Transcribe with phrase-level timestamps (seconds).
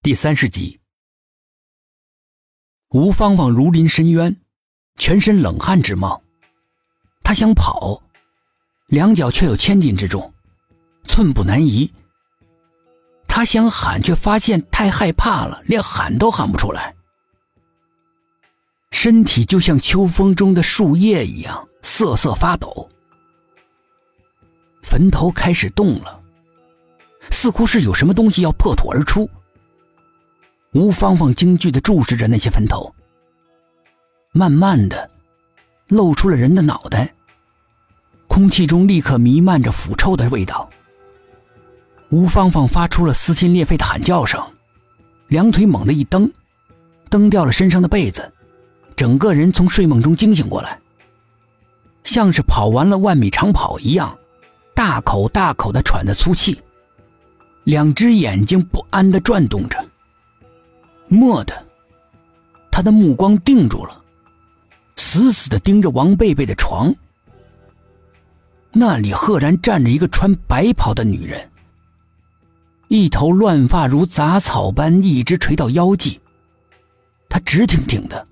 [0.00, 0.78] 第三十集，
[2.90, 4.34] 吴芳芳如临深渊，
[4.96, 6.22] 全身冷汗直冒。
[7.24, 8.00] 她想跑，
[8.86, 10.32] 两脚却有千斤之重，
[11.02, 11.92] 寸步难移。
[13.26, 16.94] 她想喊，却发现太害怕了，连喊都喊不出来。
[18.92, 22.88] 身体就像秋风中的树叶一样瑟瑟发抖。
[24.84, 26.22] 坟头开始动了，
[27.32, 29.28] 似乎是有什么东西要破土而出。
[30.74, 32.94] 吴芳芳惊惧的注视着那些坟头，
[34.32, 35.10] 慢慢的，
[35.88, 37.14] 露出了人的脑袋。
[38.26, 40.68] 空气中立刻弥漫着腐臭的味道。
[42.10, 44.42] 吴芳芳发出了撕心裂肺的喊叫声，
[45.28, 46.30] 两腿猛地一蹬，
[47.08, 48.30] 蹬掉了身上的被子，
[48.94, 50.78] 整个人从睡梦中惊醒过来，
[52.04, 54.16] 像是跑完了万米长跑一样，
[54.74, 56.60] 大口大口的喘着粗气，
[57.64, 59.77] 两只眼睛不安的转动着。
[61.08, 61.54] 蓦地，
[62.70, 64.02] 他的目光定住了，
[64.96, 66.94] 死死的盯着王贝贝的床。
[68.72, 71.50] 那里赫然站着一个穿白袍的女人，
[72.88, 76.20] 一头乱发如杂草般一直垂到腰际。
[77.28, 78.26] 她直挺挺的，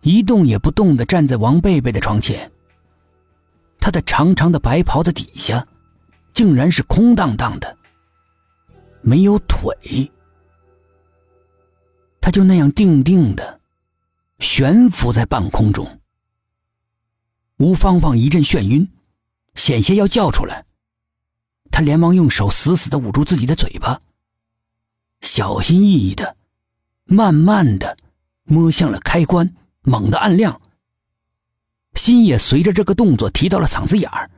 [0.00, 2.50] 一动也不动的站在王贝贝的床前。
[3.78, 5.66] 她的长长的白袍子底下，
[6.32, 7.76] 竟然是空荡荡的，
[9.02, 9.76] 没有腿。
[12.22, 13.60] 他就那样定定的
[14.38, 16.00] 悬浮在半空中。
[17.58, 18.88] 吴芳芳一阵眩晕，
[19.56, 20.64] 险些要叫出来。
[21.72, 24.00] 他连忙用手死死的捂住自己的嘴巴，
[25.20, 26.36] 小心翼翼的、
[27.04, 27.96] 慢慢的
[28.44, 30.62] 摸向了开关，猛地按亮。
[31.94, 34.30] 心也随着这个动作提到了嗓子眼儿，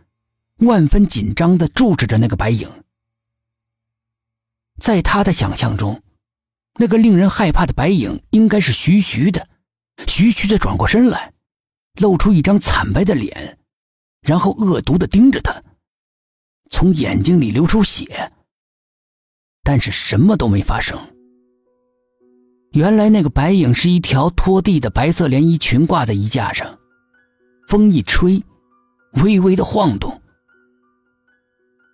[0.59, 2.69] 万分紧张的注视着那个白影。
[4.81, 6.01] 在他的想象中。
[6.77, 9.47] 那个令人害怕的白影，应该是徐徐的、
[10.07, 11.33] 徐徐的转过身来，
[12.01, 13.59] 露出一张惨白的脸，
[14.23, 15.63] 然后恶毒的盯着他，
[16.71, 18.33] 从眼睛里流出血。
[19.63, 20.99] 但是什么都没发生。
[22.73, 26.77] 原来那个白影是一条拖地的白色连衣裙，挂在衣架上，
[27.69, 28.43] 风一吹，
[29.23, 30.21] 微微的晃动。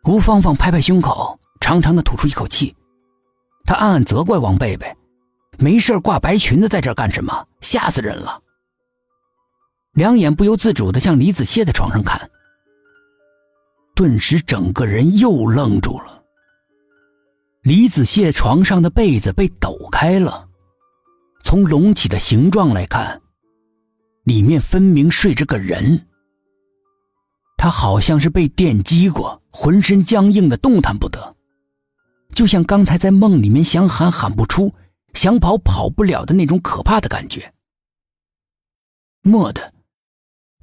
[0.05, 2.75] 吴芳芳拍拍胸口，长长的吐出一口气。
[3.65, 4.97] 他暗暗责怪王贝贝
[5.59, 7.47] ：“没事挂白裙子在这干什么？
[7.61, 8.41] 吓死人了！”
[9.93, 12.31] 两眼不由自主的向李子谢的床上看，
[13.95, 16.23] 顿时整个人又愣住了。
[17.63, 20.49] 李子谢床上的被子被抖开了，
[21.43, 23.21] 从隆起的形状来看，
[24.25, 26.07] 里面分明睡着个人。
[27.59, 31.37] 他好像是被电击过，浑身僵硬的动弹不得。
[32.41, 34.75] 就像刚才在梦里面想喊喊不出，
[35.13, 37.53] 想跑跑不了的那种可怕的感觉。
[39.25, 39.75] 蓦地，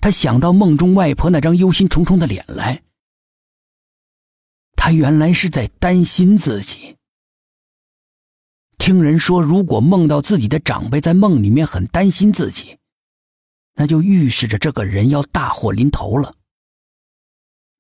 [0.01, 2.81] 他想到梦中外婆那张忧心忡忡的脸来，
[4.75, 6.97] 他原来是在担心自己。
[8.79, 12.79] 听人说，如果梦到自己的长辈在梦里面很担心自己，
[13.75, 16.33] 那就预示着这个人要大祸临头了。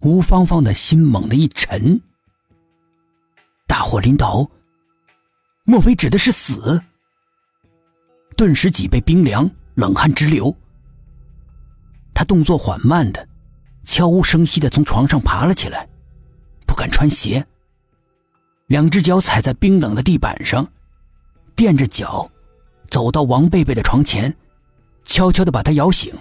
[0.01, 1.99] 吴芳芳的心猛地一沉。
[3.67, 4.49] 大祸临头，
[5.65, 6.81] 莫非指的是死？
[8.37, 10.55] 顿时脊背冰凉，冷汗直流。
[12.13, 13.27] 他动作缓慢的，
[13.83, 15.87] 悄无声息的从床上爬了起来，
[16.65, 17.45] 不敢穿鞋，
[18.67, 20.67] 两只脚踩在冰冷的地板上，
[21.55, 22.29] 垫着脚，
[22.89, 24.35] 走到王贝贝的床前，
[25.03, 26.13] 悄悄的把他摇醒。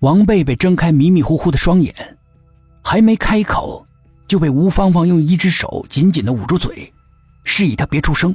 [0.00, 2.18] 王贝贝睁开迷迷糊糊的双眼，
[2.82, 3.84] 还没开口。
[4.28, 6.92] 就被吴芳芳用一只手紧紧的捂住嘴，
[7.44, 8.34] 示意他别出声。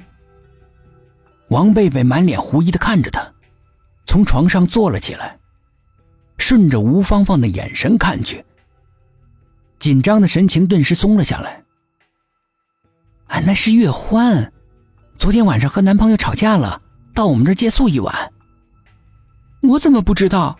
[1.50, 3.32] 王贝贝满脸狐疑的看着他，
[4.06, 5.38] 从床上坐了起来，
[6.40, 8.44] 顺着吴芳芳的眼神看去，
[9.78, 11.64] 紧张的神情顿时松了下来。
[13.28, 14.52] 哎，那是月欢，
[15.20, 16.82] 昨天晚上和男朋友吵架了，
[17.14, 18.34] 到我们这借宿一晚。
[19.62, 20.58] 我怎么不知道？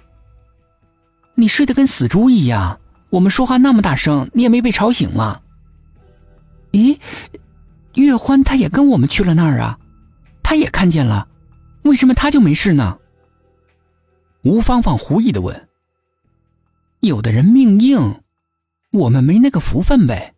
[1.34, 2.80] 你睡得跟死猪一样。
[3.14, 5.40] 我们说话那么大声，你也没被吵醒吗？
[6.72, 6.98] 咦，
[7.94, 9.78] 月欢他也跟我们去了那儿啊，
[10.42, 11.28] 他也看见了，
[11.84, 12.98] 为什么他就没事呢？
[14.42, 15.70] 吴芳芳狐疑的问。
[17.02, 18.20] 有的人命硬，
[18.90, 20.34] 我们没那个福分呗。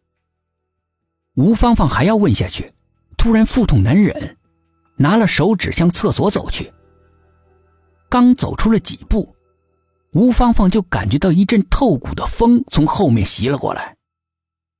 [1.35, 2.73] 吴芳芳还要问下去，
[3.15, 4.35] 突然腹痛难忍，
[4.97, 6.73] 拿了手指向厕所走去。
[8.09, 9.33] 刚走出了几步。
[10.15, 13.97] 吴芳芳就感觉到一阵透骨的风从后面袭了过来，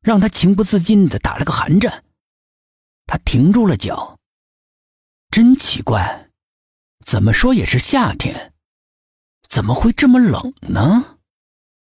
[0.02, 2.06] 让她情不自禁的打了个寒颤。
[3.06, 4.18] 她停住了脚，
[5.30, 6.30] 真奇怪，
[7.06, 8.54] 怎么说也是夏天，
[9.50, 11.15] 怎么会这么冷呢？